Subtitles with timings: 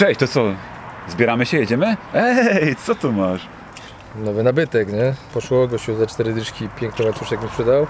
[0.00, 0.44] Cześć, to co?
[1.08, 1.96] Zbieramy się, jedziemy?
[2.14, 3.46] Ej, co tu masz?
[4.16, 5.14] Nowy nabytek, nie?
[5.34, 7.86] Poszło, gościu za cztery dyszki piękny łańcuszek mi sprzedał.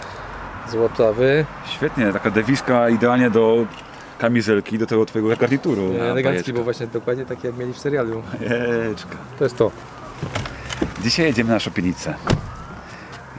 [0.71, 1.45] Złotawy.
[1.67, 3.67] Świetnie, taka dewiska idealnie do
[4.19, 5.83] kamizelki, do tego twojego garnituru.
[5.93, 6.53] na Elegancki, bajeczkę.
[6.53, 8.23] bo właśnie dokładnie taki jak mieli w serialu.
[8.79, 9.17] Bajeczka.
[9.39, 9.71] To jest to.
[11.03, 12.15] Dzisiaj jedziemy na Szopienicę.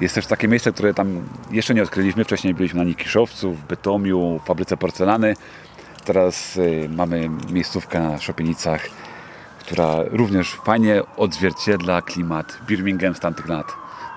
[0.02, 2.24] Jest też takie miejsce, które tam jeszcze nie odkryliśmy.
[2.24, 5.36] Wcześniej byliśmy na Nikiszowcu, w Bytomiu, w fabryce porcelany.
[6.06, 8.82] Teraz y, mamy miejscówkę na Szopienicach,
[9.60, 13.66] która również fajnie odzwierciedla klimat Birmingham z tamtych lat.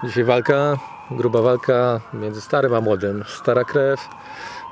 [0.04, 0.76] Dzisiaj walka,
[1.10, 3.24] gruba walka między starym a młodym.
[3.26, 4.08] Stara krew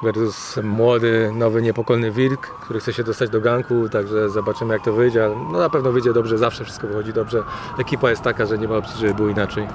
[0.03, 4.93] versus młody, nowy, niepokolny wilk, który chce się dostać do ganku, także zobaczymy jak to
[4.93, 5.31] wyjdzie.
[5.53, 7.43] No na pewno wyjdzie dobrze, zawsze wszystko wychodzi dobrze.
[7.79, 9.69] Ekipa jest taka, że nie ma opcji, żeby było inaczej.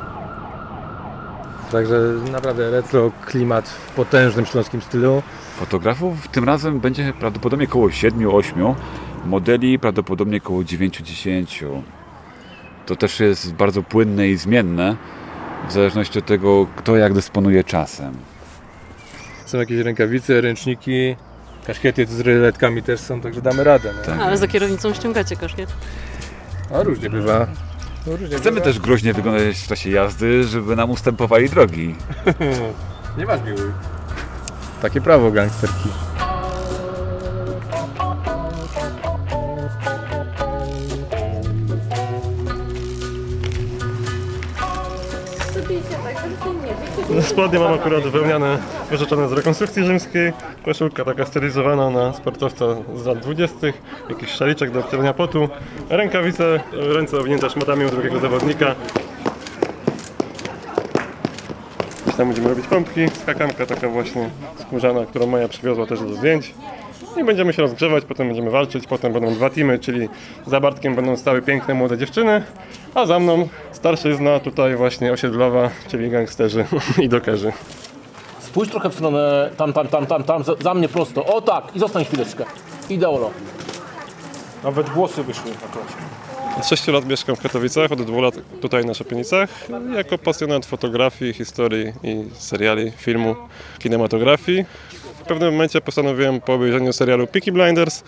[1.71, 1.99] Także
[2.31, 5.23] naprawdę retro klimat w potężnym śląskim stylu.
[5.59, 8.75] Fotografów tym razem będzie prawdopodobnie około 7-8,
[9.25, 11.81] modeli prawdopodobnie około 9-10.
[12.85, 14.95] To też jest bardzo płynne i zmienne,
[15.69, 18.13] w zależności od tego, kto jak dysponuje czasem.
[19.45, 21.15] Są jakieś rękawice, ręczniki,
[21.67, 23.93] kaszkiety z ryletkami też są, także damy radę.
[23.97, 24.03] No.
[24.03, 24.19] Tak.
[24.19, 25.69] Ale za kierownicą ściągacie kaszkiet.
[26.73, 27.47] A różnie bywa.
[28.07, 28.65] Różnie Chcemy bywa.
[28.65, 31.95] też groźnie wyglądać w czasie jazdy, żeby nam ustępowali drogi.
[33.17, 33.71] Nie masz miły.
[34.81, 35.89] Takie prawo gangsterki.
[47.37, 48.57] Spodnie mam akurat wełniane,
[48.89, 50.33] wyrzeczone z rekonstrukcji rzymskiej.
[50.65, 52.65] Koszulka taka stylizowana na sportowca
[52.95, 53.55] z lat 20.
[54.09, 55.49] Jakiś szaliczek do odcierania potu.
[55.89, 58.75] Rękawice, ręce owinięte szmatami u drugiego zawodnika.
[62.17, 63.09] Tam będziemy robić pompki.
[63.09, 64.29] Skakanka taka właśnie
[64.61, 66.53] skórzana, którą Maja przywiozła też do zdjęć.
[67.17, 70.09] I będziemy się rozgrzewać, potem będziemy walczyć, potem będą dwa teamy, czyli
[70.47, 72.43] za Bartkiem będą stały piękne młode dziewczyny,
[72.95, 73.47] a za mną
[73.77, 76.65] starszyzna tutaj właśnie osiedlowa, czyli gangsterzy
[77.05, 77.53] i dokerzy.
[78.39, 81.25] Spójrz trochę w stronę tam, tam, tam, tam, tam, za, za mnie prosto.
[81.25, 81.75] O tak!
[81.75, 82.45] I zostań chwileczkę.
[82.89, 83.31] Ideolo.
[84.63, 85.95] Nawet włosy wyszły na klasie.
[86.57, 89.49] Od 6 lat mieszkam w Katowicach, od 2 lat tutaj na Szopienicach.
[89.95, 93.35] Jako pasjonat fotografii, historii i seriali, filmu,
[93.79, 94.65] kinematografii.
[95.19, 98.03] W pewnym momencie postanowiłem po obejrzeniu serialu Peaky Blinders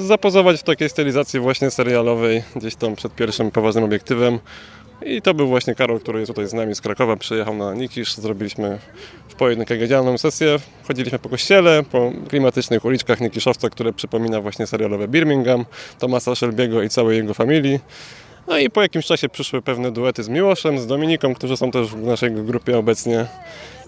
[0.00, 4.38] zapozować w takiej stylizacji właśnie serialowej, gdzieś tam przed pierwszym poważnym obiektywem.
[5.06, 8.14] I to był właśnie Karol, który jest tutaj z nami z Krakowa, przyjechał na Nikisz,
[8.14, 8.78] zrobiliśmy
[9.28, 10.56] w pojedynkę genialną sesję.
[10.88, 15.64] Chodziliśmy po kościele, po klimatycznych uliczkach Nikiszowca, które przypomina właśnie serialowe Birmingham,
[15.98, 17.80] Tomasa Shelby'ego i całej jego familii.
[18.48, 21.88] No i po jakimś czasie przyszły pewne duety z Miłoszem, z Dominiką, którzy są też
[21.88, 23.26] w naszej grupie obecnie.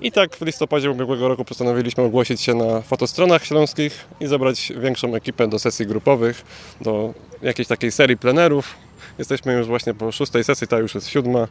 [0.01, 5.15] I tak w listopadzie ubiegłego roku postanowiliśmy ogłosić się na fotostronach śląskich i zebrać większą
[5.15, 6.43] ekipę do sesji grupowych,
[6.81, 8.77] do jakiejś takiej serii plenerów.
[9.19, 11.49] Jesteśmy już właśnie po szóstej sesji, ta już jest siódma.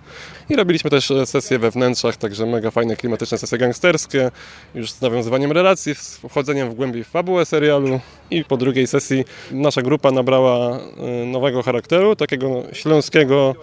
[0.50, 4.32] I robiliśmy też e, sesje we wnętrzach, także mega fajne, klimatyczne sesje gangsterskie,
[4.76, 8.00] już z nawiązywaniem relacji, z wchodzeniem w głębiej w fabułę serialu.
[8.32, 13.56] I po drugiej sesji nasza grupa nabrała e, nowego charakteru, takiego śląskiego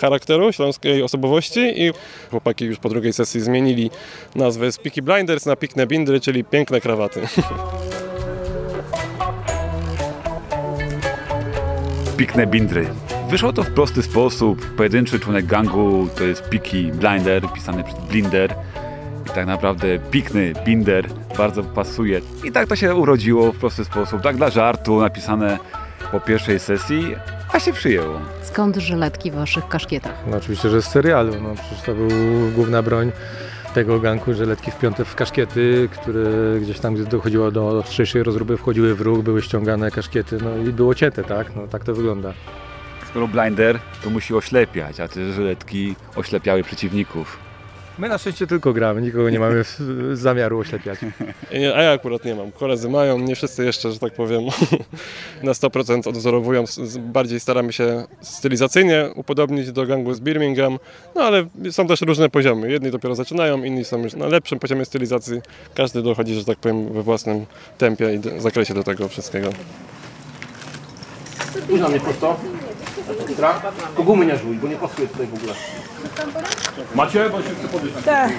[0.00, 1.92] charakteru, śląskiej osobowości i
[2.30, 3.90] chłopaki już po drugiej sesji zmienili
[4.34, 7.20] nazwę z Peaky Blinders na Pikne Bindry, czyli piękne krawaty.
[12.16, 12.86] Pikne bindry.
[13.30, 14.66] Wyszło to w prosty sposób.
[14.66, 18.54] Pojedynczy członek gangu to jest Peaky Blinder, pisany przez Blinder.
[19.26, 21.06] I tak naprawdę pikny binder
[21.38, 22.20] bardzo pasuje.
[22.44, 24.22] I tak to się urodziło w prosty sposób.
[24.22, 25.58] Tak dla żartu, napisane
[26.12, 27.16] po pierwszej sesji,
[27.52, 28.20] a się przyjęło.
[28.42, 30.14] Skąd żyletki w waszych kaszkietach?
[30.30, 31.32] No oczywiście, że z serialu.
[31.42, 32.08] No przecież to był
[32.54, 33.12] główna broń
[33.74, 38.56] tego ganku, że letki wpiąte w kaszkiety, które gdzieś tam, gdzie dochodziło do ostrzejszej rozruby,
[38.56, 41.56] wchodziły w ruch, były ściągane kaszkiety, no i było cięte, tak?
[41.56, 42.32] No tak to wygląda.
[43.14, 47.38] Skoro blinder, to musi oślepiać, a te żyletki oślepiały przeciwników.
[47.98, 49.64] My na szczęście tylko gramy, nikogo nie mamy
[50.12, 50.98] zamiaru oślepiać.
[51.76, 52.52] A ja akurat nie mam.
[52.52, 54.42] Koledzy mają, nie wszyscy jeszcze, że tak powiem,
[55.42, 56.64] na 100% odwzorowują.
[56.98, 60.78] Bardziej staramy się stylizacyjnie upodobnić do gangu z Birmingham,
[61.14, 62.70] no ale są też różne poziomy.
[62.70, 65.40] Jedni dopiero zaczynają, inni są już na lepszym poziomie stylizacji.
[65.74, 67.46] Każdy dochodzi, że tak powiem, we własnym
[67.78, 69.50] tempie i zakresie do tego wszystkiego.
[71.70, 72.36] Mnie prosto.
[73.36, 73.60] Tra.
[73.86, 75.52] Tylko gumy nie żuj, bo nie pasuje tutaj w ogóle.
[76.94, 77.30] Macie?
[77.30, 77.94] Bo się chce podejść.
[78.04, 78.32] Tak.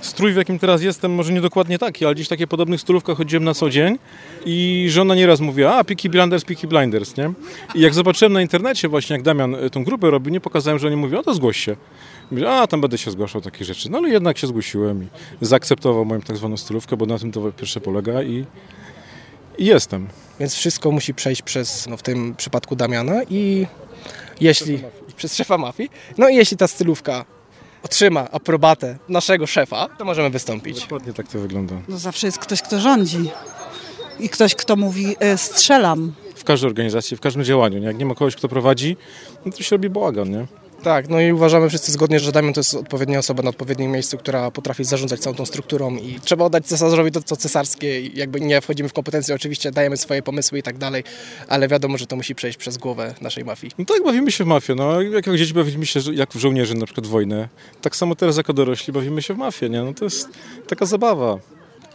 [0.00, 3.44] Strój, w jakim teraz jestem, może nie dokładnie taki, ale gdzieś takie podobnych stylówkach chodziłem
[3.44, 3.98] na co dzień
[4.46, 7.32] i żona nieraz mówiła, a Peaky Blinders, Peaky Blinders, nie?
[7.74, 10.86] I jak zobaczyłem na internecie właśnie, jak Damian y, tą grupę robił, nie pokazałem, że
[10.86, 11.76] oni mówią, o to zgłoś się.
[12.30, 13.90] Mówię, a tam będę się zgłaszał takich rzeczy.
[13.90, 15.06] No ale jednak się zgłosiłem i
[15.40, 18.46] zaakceptował moją tak zwaną stylówkę, bo na tym to pierwsze polega i
[19.58, 20.08] jestem.
[20.40, 23.66] Więc wszystko musi przejść przez, no w tym przypadku Damiana i
[24.40, 24.82] jeśli...
[25.16, 25.90] Przez szefa mafii.
[26.18, 27.24] No i jeśli ta stylówka
[27.82, 30.80] otrzyma aprobatę naszego szefa, to możemy wystąpić.
[30.80, 31.74] Dokładnie tak to wygląda.
[31.88, 33.30] No zawsze jest ktoś, kto rządzi.
[34.20, 36.12] I ktoś, kto mówi, e, strzelam.
[36.34, 37.86] W każdej organizacji, w każdym działaniu, nie?
[37.86, 38.96] Jak nie ma kogoś, kto prowadzi,
[39.46, 40.46] no to się robi bałagan, nie?
[40.82, 44.18] Tak, no i uważamy wszyscy zgodnie, że Damian to jest odpowiednia osoba na odpowiednim miejscu,
[44.18, 48.60] która potrafi zarządzać całą tą strukturą i trzeba oddać cesarzowi to, co cesarskie jakby nie
[48.60, 51.04] wchodzimy w kompetencje, oczywiście dajemy swoje pomysły i tak dalej,
[51.48, 53.72] ale wiadomo, że to musi przejść przez głowę naszej mafii.
[53.78, 54.74] No tak, bawimy się w mafię.
[54.74, 57.48] No, jak jak dzieci bawiliśmy się jak w żołnierzy na przykład wojnę.
[57.82, 59.82] Tak samo teraz jako dorośli bawimy się w mafię, nie?
[59.82, 60.28] No to jest
[60.68, 61.38] taka zabawa.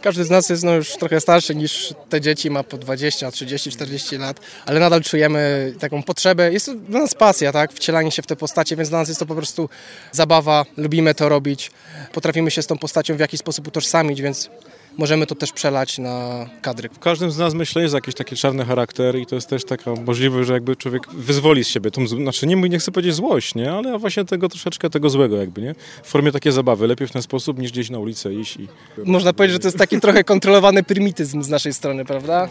[0.02, 3.70] Każdy z nas jest no, już trochę starszy niż te dzieci, ma po 20, 30,
[3.70, 6.52] 40 lat, ale nadal czujemy taką potrzebę.
[6.52, 7.72] Jest to dla nas pasja, tak?
[7.72, 9.68] Wcielanie się w te postacie, więc dla nas jest to po prostu
[10.12, 11.70] zabawa, lubimy to robić,
[12.12, 14.50] potrafimy się z tą postacią w jakiś sposób utożsamić, więc
[14.98, 16.88] możemy to też przelać na kadry.
[16.88, 19.94] W każdym z nas, myślę, jest jakiś taki czarny charakter i to jest też taka
[19.94, 23.72] możliwość, że jakby człowiek wyzwoli z siebie tą, znaczy nie, nie chcę powiedzieć złość, nie?
[23.72, 25.74] Ale właśnie tego troszeczkę tego złego jakby, nie?
[26.02, 26.86] W formie takiej zabawy.
[26.86, 28.68] Lepiej w ten sposób, niż gdzieś na ulicę iść i...
[29.04, 32.48] Można powiedzieć, że to jest taki trochę kontrolowany prymityzm z naszej strony, prawda?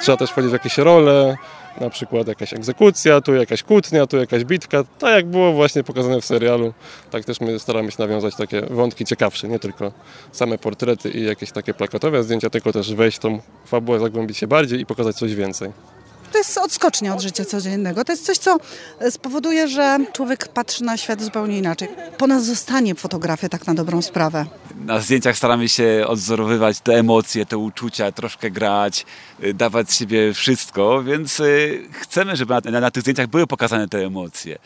[0.00, 1.36] Trzeba też wchodzić w jakieś role,
[1.80, 4.84] na przykład jakaś egzekucja, tu jakaś kłótnia, tu jakaś bitka.
[4.98, 6.74] Tak jak było właśnie pokazane w serialu,
[7.10, 9.92] tak też my staramy się nawiązać takie wątki ciekawsze, nie tylko
[10.32, 14.46] same portrety i jakieś takie plakatowe zdjęcia, tylko też wejść w tą fabułę, zagłębić się
[14.46, 15.93] bardziej i pokazać coś więcej.
[16.34, 18.04] To jest odskocznia od życia codziennego.
[18.04, 18.58] To jest coś, co
[18.98, 21.88] e, spowoduje, że człowiek patrzy na świat zupełnie inaczej.
[22.18, 24.46] Po nas zostanie fotografia tak na dobrą sprawę.
[24.84, 29.06] Na zdjęciach staramy się odzorowywać te emocje, te uczucia, troszkę grać,
[29.44, 33.98] y, dawać siebie wszystko, więc y, chcemy, żeby na, na, tych zdjęciach były pokazane te
[33.98, 34.58] emocje.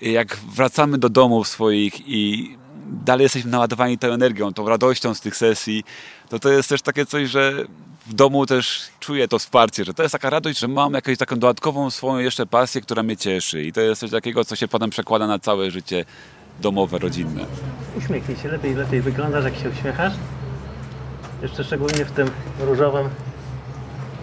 [0.00, 2.56] Jak wracamy do domów swoich i
[2.86, 5.84] dalej jesteśmy naładowani tą energią, tą radością z tych sesji,
[6.28, 7.66] to to jest też takie coś, że
[8.06, 11.38] w domu też czuję to wsparcie, że to jest taka radość, że mam jakąś taką
[11.38, 14.90] dodatkową swoją jeszcze pasję, która mnie cieszy i to jest coś takiego, co się potem
[14.90, 16.04] przekłada na całe życie
[16.60, 17.46] domowe, rodzinne.
[17.98, 20.12] Uśmiechnij się, lepiej, lepiej wyglądasz, jak się uśmiechasz.
[21.42, 22.30] Jeszcze szczególnie w tym
[22.60, 23.08] różowym.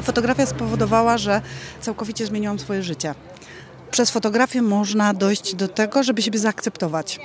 [0.02, 1.42] Fotografia spowodowała, że
[1.82, 3.16] całkowicie zmieniłam swoje życie.
[3.92, 7.20] Przez fotografię można dojść do tego, żeby siebie zaakceptować.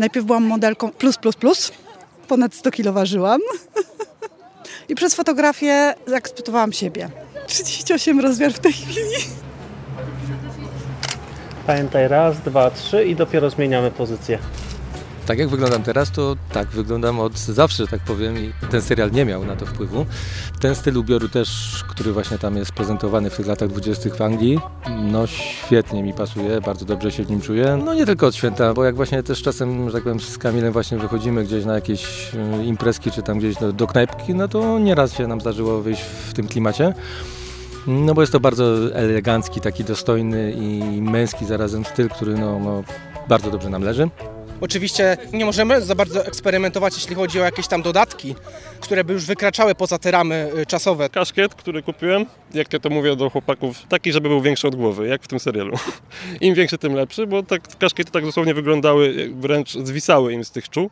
[0.00, 1.72] Najpierw byłam modelką plus, plus, plus.
[2.28, 3.40] Ponad 100 kilo ważyłam.
[4.88, 7.10] I przez fotografię zaakceptowałam siebie.
[7.46, 9.16] 38 rozmiar w tej chwili.
[11.66, 14.38] Pamiętaj, raz, dwa, trzy i dopiero zmieniamy pozycję.
[15.26, 19.10] Tak jak wyglądam teraz, to tak wyglądam od zawsze, że tak powiem, i ten serial
[19.10, 20.06] nie miał na to wpływu.
[20.60, 24.10] Ten styl ubioru też, który właśnie tam jest prezentowany w tych latach 20.
[24.10, 24.60] w Anglii,
[25.02, 27.80] no świetnie mi pasuje, bardzo dobrze się w nim czuję.
[27.84, 30.72] No nie tylko od święta, bo jak właśnie też czasem, że tak powiem, z Kamilem
[30.72, 34.78] właśnie wychodzimy gdzieś na jakieś e, imprezki, czy tam gdzieś do, do knajpki, no to
[34.78, 36.94] nieraz się nam zdarzyło wyjść w tym klimacie.
[37.86, 42.82] No bo jest to bardzo elegancki, taki dostojny i męski zarazem styl, który no, no
[43.28, 44.08] bardzo dobrze nam leży.
[44.62, 48.34] Oczywiście nie możemy za bardzo eksperymentować, jeśli chodzi o jakieś tam dodatki,
[48.80, 51.08] które by już wykraczały poza te ramy y, czasowe.
[51.08, 55.08] Kaszkiet, który kupiłem, jak ja to mówię do chłopaków, taki, żeby był większy od głowy,
[55.08, 55.76] jak w tym serialu.
[56.40, 60.68] Im większy, tym lepszy, bo tak, kaszkiety tak dosłownie wyglądały, wręcz zwisały im z tych
[60.68, 60.90] czuł.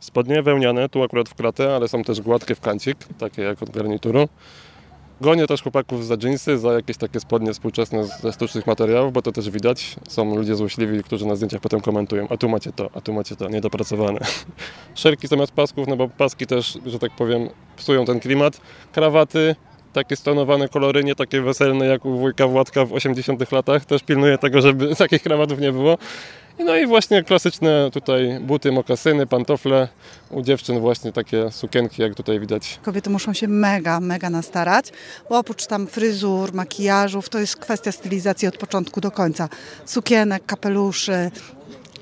[0.00, 3.70] Spodnie wełniane, tu akurat w kratę, ale są też gładkie w kancik, takie jak od
[3.70, 4.28] garnituru.
[5.20, 9.32] Gonię też chłopaków za dżinsy, za jakieś takie spodnie współczesne ze sztucznych materiałów, bo to
[9.32, 9.96] też widać.
[10.08, 13.36] Są ludzie złośliwi, którzy na zdjęciach potem komentują, a tu macie to, a tu macie
[13.36, 14.20] to, niedopracowane.
[14.94, 18.60] Szerki zamiast pasków, no bo paski też, że tak powiem, psują ten klimat.
[18.92, 19.54] Krawaty,
[19.92, 23.84] takie stonowane kolory, nie takie weselne jak u wujka Władka w 80 latach.
[23.84, 25.98] Też pilnuję tego, żeby takich krawatów nie było.
[26.64, 29.88] No i właśnie klasyczne tutaj buty, mokasyny, pantofle.
[30.30, 32.78] U dziewczyn właśnie takie sukienki, jak tutaj widać.
[32.82, 34.92] Kobiety muszą się mega, mega nastarać,
[35.28, 39.48] bo oprócz tam fryzur, makijażów, to jest kwestia stylizacji od początku do końca.
[39.84, 41.30] Sukienek, kapeluszy,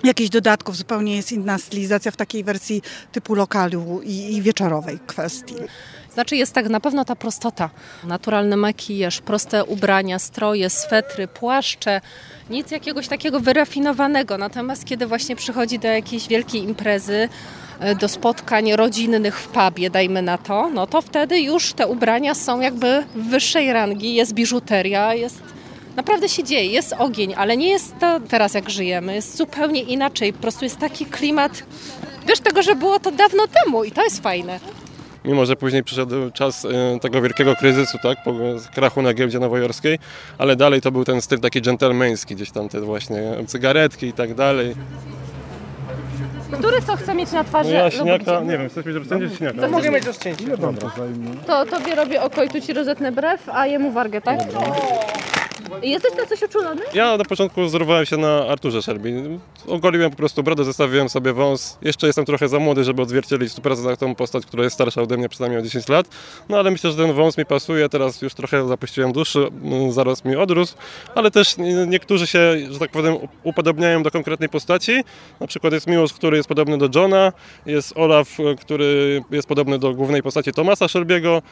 [0.07, 2.83] jakichś dodatków, zupełnie jest inna stylizacja w takiej wersji
[3.13, 5.55] typu lokalu i, i wieczorowej kwestii.
[6.17, 7.71] Znaczy jest tak na pewno ta prostota.
[8.05, 12.01] Naturalny makijaż, proste ubrania, stroje, swetry, płaszcze.
[12.51, 14.39] Nic jakiegoś takiego wyrafinowanego.
[14.39, 17.29] Natomiast kiedy właśnie przychodzi do jakiejś wielkiej imprezy,
[17.81, 22.35] e, do spotkań rodzinnych w pubie, dajmy na to, no to wtedy już te ubrania
[22.35, 25.56] są jakby wyższej rangi, jest biżuteria, jest
[25.97, 30.33] naprawdę się dzieje, jest ogień, ale nie jest to teraz jak żyjemy, jest zupełnie inaczej,
[30.33, 31.63] po prostu jest taki klimat,
[32.27, 34.61] wiesz tego, że było to dawno temu i to jest fajne.
[35.25, 38.33] Mimo, że później przyszedł czas e, tego wielkiego kryzysu, tak, po
[38.75, 39.99] krachu na giełdzie nowojorskiej,
[40.39, 44.35] ale dalej to był ten styl taki dżentelmeński, gdzieś tam te właśnie cygaretki i tak
[44.35, 44.75] dalej.
[46.53, 47.71] Który co chce mieć na No twarzy?
[47.71, 49.61] ja śniaka, nie wiem, chcesz mieć rozcięcie czy śniaka?
[49.61, 50.45] To może mieć rozcięcie.
[51.47, 54.39] To tobie robię oko i tu ci rozetnę brew, a jemu wargę, tak?
[55.83, 56.83] Jesteś na coś uczulony?
[56.95, 59.13] Ja na początku wzorowałem się na Arturze Szelbi.
[59.69, 61.79] Ogoliłem po prostu brodę, zostawiłem sobie wąs.
[61.83, 65.17] Jeszcze jestem trochę za młody, żeby odzwierciedlić w 100% tą postać, która jest starsza ode
[65.17, 66.07] mnie przynajmniej o 10 lat.
[66.49, 67.89] No ale myślę, że ten wąs mi pasuje.
[67.89, 70.75] Teraz już trochę zapuściłem dłuższy, mm, zaraz mi odrósł.
[71.15, 74.93] Ale też nie- niektórzy się, że tak powiem, upodobniają do konkretnej postaci.
[75.41, 77.33] Na przykład jest Miłosz, który jest podobny do Johna.
[77.67, 78.29] Jest Olaf,
[78.61, 81.43] który jest podobny do głównej postaci Tomasa Shelbiego.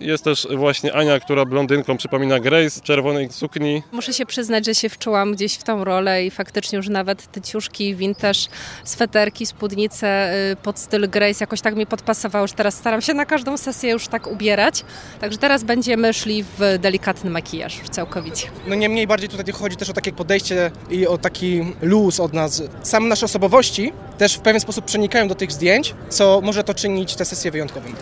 [0.00, 3.82] Jest też właśnie Ania, która blondynką przypomina Grace w czerwonej sukni.
[3.92, 7.40] Muszę się przyznać, że się wczułam gdzieś w tą rolę i faktycznie już nawet te
[7.40, 8.40] ciuszki, vintage,
[8.84, 12.42] sweterki, spódnice y, pod styl Grace jakoś tak mi podpasowały.
[12.44, 14.84] Już teraz staram się na każdą sesję już tak ubierać.
[15.20, 18.48] Także teraz będziemy szli w delikatny makijaż już całkowicie.
[18.66, 22.62] No niemniej bardziej tutaj chodzi też o takie podejście i o taki luz od nas.
[22.82, 27.14] Same nasze osobowości też w pewien sposób przenikają do tych zdjęć, co może to czynić
[27.14, 27.94] te sesje wyjątkowymi.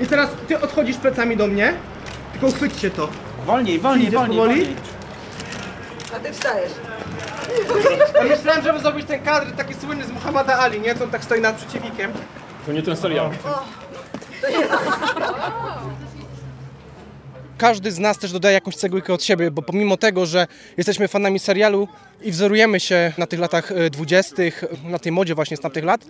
[0.00, 1.72] I teraz ty odchodzisz plecami do mnie,
[2.32, 3.08] tylko uchwyćcie to.
[3.46, 4.58] Wolniej, wolniej, Idziesz wolniej, powoli?
[4.60, 4.76] wolniej.
[6.16, 6.72] A ty wstajesz.
[8.14, 10.94] Ja myślałem, żeby zrobić ten kadr taki słynny z Muhammada Ali, nie?
[10.94, 12.12] Co on tak stoi nad przeciwnikiem.
[12.66, 13.30] To nie ten serial.
[17.58, 21.38] Każdy z nas też dodaje jakąś cegłkę od siebie, bo pomimo tego, że jesteśmy fanami
[21.38, 21.88] serialu
[22.22, 26.00] i wzorujemy się na tych latach e, dwudziestych, na tej modzie właśnie z tamtych lat,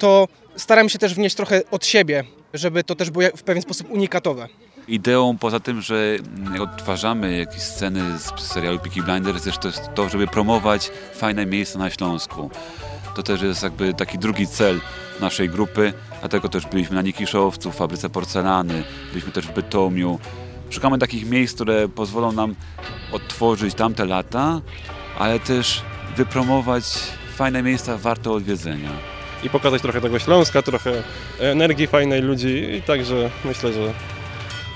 [0.00, 3.90] to staramy się też wnieść trochę od siebie, żeby to też było w pewien sposób
[3.90, 4.48] unikatowe.
[4.88, 6.16] Ideą poza tym, że
[6.60, 11.78] odtwarzamy jakieś sceny z serialu Peaky Blinders, też to jest to, żeby promować fajne miejsca
[11.78, 12.50] na Śląsku.
[13.16, 14.80] To też jest jakby taki drugi cel
[15.20, 20.18] naszej grupy, dlatego też byliśmy na Nikiszowcu, w fabryce porcelany, byliśmy też w Bytomiu.
[20.70, 22.54] Szukamy takich miejsc, które pozwolą nam
[23.12, 24.60] odtworzyć tamte lata,
[25.18, 25.82] ale też
[26.16, 26.84] wypromować
[27.36, 28.90] fajne miejsca warte odwiedzenia.
[29.42, 31.02] I pokazać trochę tego Śląska, trochę
[31.38, 33.92] energii fajnej ludzi i także myślę, że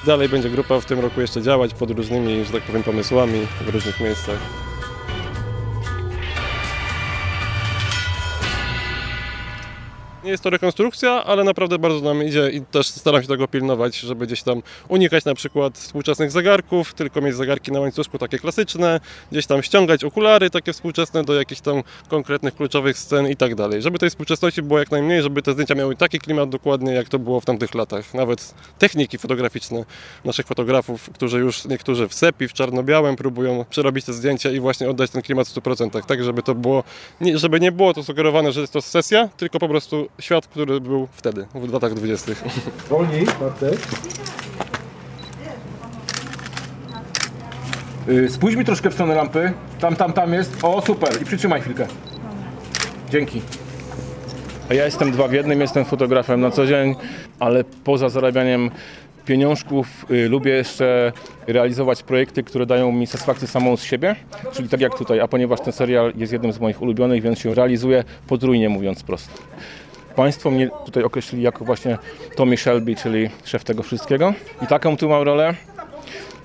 [0.06, 3.68] dalej będzie grupa w tym roku jeszcze działać pod różnymi, że tak powiem, pomysłami w
[3.68, 4.38] różnych miejscach.
[10.24, 13.96] Nie jest to rekonstrukcja, ale naprawdę bardzo nam idzie i też staram się tego pilnować,
[13.96, 19.00] żeby gdzieś tam unikać na przykład współczesnych zegarków, tylko mieć zegarki na łańcuszku takie klasyczne,
[19.32, 23.82] gdzieś tam ściągać okulary takie współczesne do jakichś tam konkretnych kluczowych scen i tak dalej.
[23.82, 27.18] Żeby tej współczesności było jak najmniej, żeby te zdjęcia miały taki klimat dokładnie jak to
[27.18, 28.14] było w tamtych latach.
[28.14, 29.84] Nawet techniki fotograficzne
[30.24, 34.90] naszych fotografów, którzy już niektórzy w sepi, w czarno-białym próbują przerobić te zdjęcia i właśnie
[34.90, 36.84] oddać ten klimat w 100%, tak żeby to było,
[37.34, 41.08] żeby nie było to sugerowane, że jest to sesja, tylko po prostu świat, który był
[41.12, 42.32] wtedy, w latach 20.
[42.90, 43.78] Wolniej, Bartek.
[48.08, 49.52] Y, Spójrz mi troszkę w stronę lampy.
[49.80, 50.64] Tam, tam, tam jest.
[50.64, 51.22] O, super.
[51.22, 51.86] I przytrzymaj chwilkę.
[53.10, 53.42] Dzięki.
[54.70, 56.94] A ja jestem dwa w jednym, jestem fotografem na co dzień,
[57.38, 58.70] ale poza zarabianiem
[59.24, 61.12] pieniążków y, lubię jeszcze
[61.46, 64.16] realizować projekty, które dają mi satysfakcję samą z siebie,
[64.52, 67.54] czyli tak jak tutaj, a ponieważ ten serial jest jednym z moich ulubionych, więc się
[67.54, 69.42] realizuje podrójnie mówiąc prosto.
[70.16, 71.98] Państwo mnie tutaj określili jako właśnie
[72.36, 74.34] Tommy Shelby, czyli szef tego wszystkiego.
[74.62, 75.54] I taką tu mam rolę.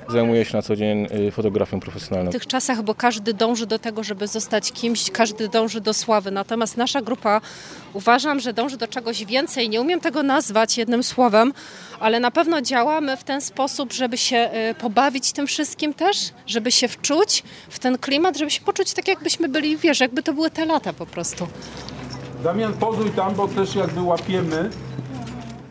[0.09, 2.31] Zajmuję się na co dzień y, fotografią profesjonalną.
[2.31, 6.31] W tych czasach, bo każdy dąży do tego, żeby zostać kimś, każdy dąży do sławy.
[6.31, 7.41] Natomiast nasza grupa
[7.93, 9.69] uważam, że dąży do czegoś więcej.
[9.69, 11.53] Nie umiem tego nazwać jednym słowem,
[11.99, 16.71] ale na pewno działamy w ten sposób, żeby się y, pobawić tym wszystkim też, żeby
[16.71, 20.49] się wczuć w ten klimat, żeby się poczuć tak, jakbyśmy byli, wiesz, jakby to były
[20.49, 21.47] te lata po prostu.
[22.43, 24.69] Damian, pozuj tam, bo też jakby łapiemy.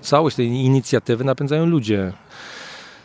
[0.01, 2.13] Całość tej inicjatywy napędzają ludzie.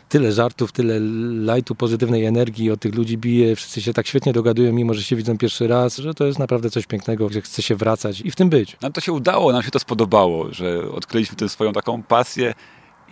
[0.08, 1.00] tyle żartów, tyle
[1.44, 5.16] lajtu, pozytywnej energii od tych ludzi bije, wszyscy się tak świetnie dogadują, mimo że się
[5.16, 8.36] widzą pierwszy raz, że to jest naprawdę coś pięknego, że chce się wracać i w
[8.36, 8.76] tym być.
[8.80, 12.54] Nam to się udało, nam się to spodobało, że odkryliśmy tę swoją taką pasję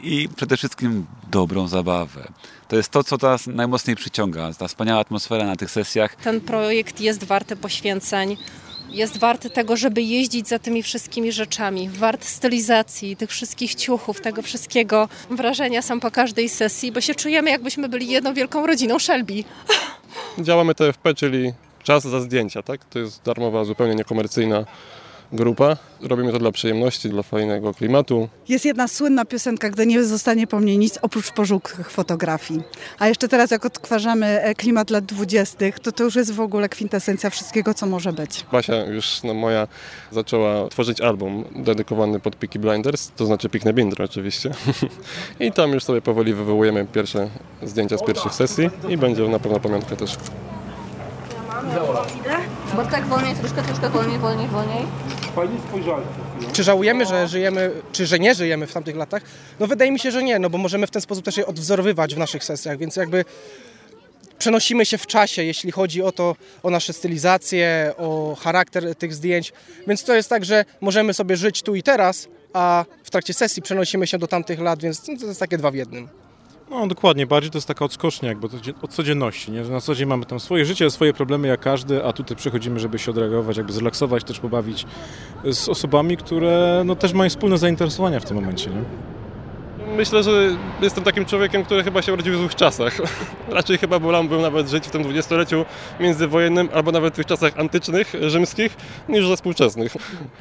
[0.02, 2.28] i przede wszystkim dobrą zabawę.
[2.68, 6.16] To jest to, co nas najmocniej przyciąga, ta wspaniała atmosfera na tych sesjach.
[6.16, 8.36] Ten projekt jest warty poświęceń.
[8.92, 14.42] Jest warty tego, żeby jeździć za tymi wszystkimi rzeczami, wart stylizacji, tych wszystkich ciuchów, tego
[14.42, 15.08] wszystkiego.
[15.30, 19.44] Wrażenia są po każdej sesji, bo się czujemy, jakbyśmy byli jedną wielką rodziną Shelby.
[20.38, 22.84] Działamy TFP, czyli czas za zdjęcia, tak?
[22.84, 24.64] To jest darmowa, zupełnie niekomercyjna
[25.32, 25.76] grupa.
[26.02, 28.28] Robimy to dla przyjemności, dla fajnego klimatu.
[28.48, 32.62] Jest jedna słynna piosenka, gdy nie zostanie po mnie nic oprócz pożółkłych fotografii.
[32.98, 36.68] A jeszcze teraz, jak odtwarzamy e, klimat lat dwudziestych, to to już jest w ogóle
[36.68, 38.46] kwintesencja wszystkiego, co może być.
[38.52, 39.68] Basia już no, moja
[40.12, 44.50] zaczęła tworzyć album dedykowany pod Peaky Blinders, to znaczy Pikne Bindro oczywiście.
[45.40, 47.28] I tam już sobie powoli wywołujemy pierwsze
[47.62, 50.16] zdjęcia z pierwszych sesji i będzie na pewno pamiątka też.
[52.76, 54.86] Bo tak wolniej, troszkę, troszkę wolniej, wolniej, wolniej.
[55.34, 56.04] Fajnie spojrzałem.
[56.52, 59.22] Czy żałujemy, że żyjemy, czy że nie żyjemy w tamtych latach?
[59.60, 62.14] No wydaje mi się, że nie, no bo możemy w ten sposób też je odwzorowywać
[62.14, 63.24] w naszych sesjach, więc jakby
[64.38, 69.52] przenosimy się w czasie, jeśli chodzi o to, o nasze stylizacje, o charakter tych zdjęć,
[69.86, 73.62] więc to jest tak, że możemy sobie żyć tu i teraz, a w trakcie sesji
[73.62, 76.21] przenosimy się do tamtych lat, więc to jest takie dwa w jednym.
[76.70, 78.48] No dokładnie, bardziej to jest taka odskocznia jakby
[78.82, 79.64] od codzienności, nie?
[79.64, 82.80] że na co dzień mamy tam swoje życie, swoje problemy jak każdy, a tutaj przychodzimy,
[82.80, 84.86] żeby się odreagować, jakby zrelaksować, też pobawić
[85.44, 88.70] z osobami, które no, też mają wspólne zainteresowania w tym momencie.
[88.70, 88.82] Nie?
[89.96, 92.96] Myślę, że jestem takim człowiekiem, który chyba się urodził w złych czasach.
[93.48, 95.64] Raczej chyba wolałbym nawet żyć w tym dwudziestoleciu
[96.00, 98.76] międzywojennym, albo nawet w tych czasach antycznych, rzymskich,
[99.08, 99.92] niż ze współczesnych.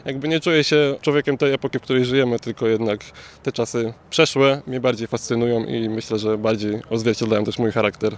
[0.05, 2.99] Jakby nie czuję się człowiekiem tej epoki, w której żyjemy, tylko jednak
[3.43, 8.17] te czasy przeszłe mnie bardziej fascynują i myślę, że bardziej odzwierciedlają też mój charakter.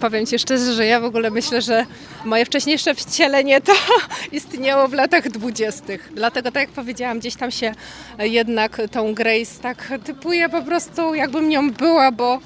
[0.00, 1.86] Powiem Ci szczerze, że ja w ogóle myślę, że
[2.24, 3.72] moje wcześniejsze wcielenie to
[4.32, 6.12] istniało w latach dwudziestych.
[6.14, 7.72] Dlatego, tak jak powiedziałam, gdzieś tam się
[8.18, 10.73] jednak tą Grace tak typuje po prostu
[11.14, 12.38] jakbym nią była, bo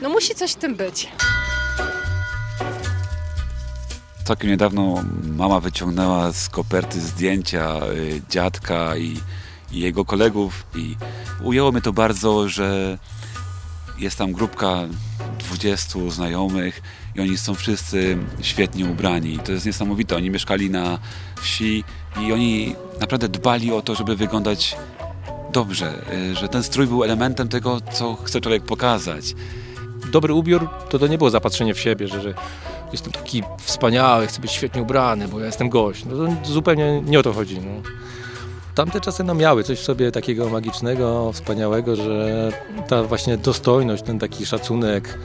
[0.00, 1.08] no musi coś w tym być.
[4.24, 5.04] Całkiem niedawno
[5.36, 9.16] mama wyciągnęła z koperty zdjęcia y, dziadka i,
[9.72, 10.96] i jego kolegów i
[11.42, 12.98] ujęło mnie to bardzo, że
[13.98, 14.76] jest tam grupka
[15.38, 16.82] 20 znajomych
[17.14, 19.38] i oni są wszyscy świetnie ubrani.
[19.38, 20.16] To jest niesamowite.
[20.16, 20.98] Oni mieszkali na
[21.40, 21.84] wsi
[22.20, 24.76] i oni naprawdę dbali o to, żeby wyglądać
[25.56, 29.34] dobrze, y, że ten strój był elementem tego, co chce człowiek pokazać.
[30.12, 32.34] Dobry ubiór to to nie było zapatrzenie w siebie, że, że
[32.92, 36.04] jestem taki wspaniały, chcę być świetnie ubrany, bo ja jestem gość.
[36.04, 37.58] No to zupełnie nie o to chodzi.
[37.60, 37.82] No.
[38.74, 42.50] Tamte czasy no, miały coś w sobie takiego magicznego, wspaniałego, że
[42.88, 45.18] ta właśnie dostojność, ten taki szacunek,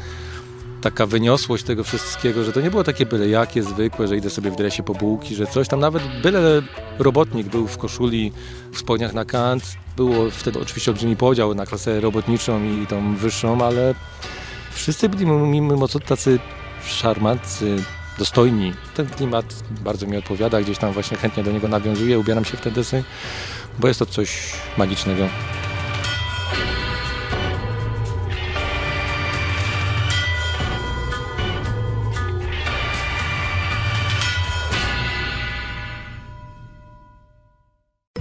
[0.81, 4.51] taka wyniosłość tego wszystkiego, że to nie było takie byle jakie, zwykłe, że idę sobie
[4.51, 6.61] w dresie po bułki, że coś tam, nawet byle
[6.99, 8.31] robotnik był w koszuli,
[8.73, 9.63] w spodniach na kant,
[9.97, 13.95] było wtedy oczywiście olbrzymi podział na klasę robotniczą i tą wyższą, ale
[14.71, 16.39] wszyscy byli mimo co tacy
[16.85, 17.75] szarmantcy,
[18.19, 18.73] dostojni.
[18.95, 22.61] Ten klimat bardzo mi odpowiada, gdzieś tam właśnie chętnie do niego nawiązuję, ubieram się w
[22.61, 23.03] te desy,
[23.79, 25.27] bo jest to coś magicznego.